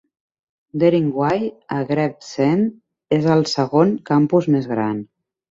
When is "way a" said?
1.17-1.81